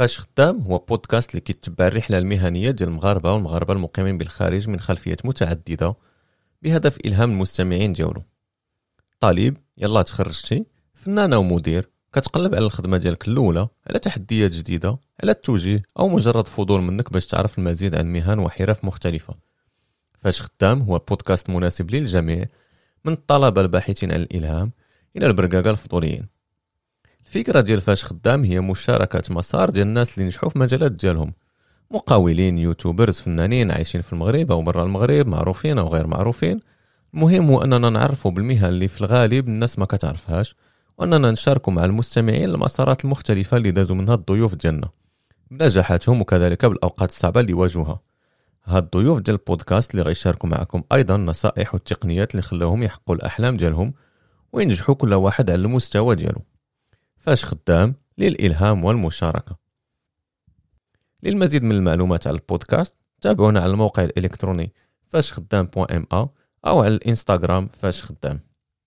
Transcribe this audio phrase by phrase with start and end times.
[0.00, 5.26] فاش خدام هو بودكاست اللي كيتبع الرحلة المهنية ديال المغاربة والمغاربة المقيمين بالخارج من خلفيات
[5.26, 5.94] متعددة
[6.62, 8.22] بهدف إلهام المستمعين ديالو.
[9.20, 10.66] طالب يلا تخرجتي.
[10.94, 16.80] فنانه ومدير كتقلب على الخدمة ديالك الأولى على تحديات جديدة على التوجيه أو مجرد فضول
[16.80, 19.34] منك باش تعرف المزيد عن مهن وحرف مختلفة.
[20.18, 22.46] فاش خدام هو بودكاست مناسب للجميع
[23.04, 24.72] من الطلبة الباحثين عن الإلهام
[25.16, 26.39] إلى البرقاقه الفضوليين.
[27.30, 31.32] الفكرة ديال فاش خدام هي مشاركة مسار ديال الناس اللي نجحوا في مجالات ديالهم.
[31.90, 36.60] مقاولين يوتيوبرز فنانين عايشين في المغرب أو برا المغرب معروفين أو غير معروفين.
[37.14, 40.54] المهم هو أننا نعرفوا بالمهن اللي في الغالب الناس ما كتعرفهاش
[40.98, 44.88] وأننا نشاركوا مع المستمعين المسارات المختلفة اللي دازوا منها الضيوف ديالنا.
[45.50, 48.00] بنجاحاتهم وكذلك بالأوقات الصعبة اللي واجهوها.
[48.64, 53.94] هاد الضيوف ديال البودكاست اللي غيشاركوا معكم أيضا نصائح والتقنيات اللي خلاهم يحققوا الأحلام ديالهم
[54.52, 56.42] وينجحوا كل واحد على المستوى ديالو.
[57.20, 59.56] فاش خدام للإلهام والمشاركة.
[61.22, 64.72] للمزيد من المعلومات على البودكاست تابعونا على الموقع الإلكتروني
[65.08, 65.66] فاش خدام
[66.66, 68.40] أو على الإنستغرام فاش خدام.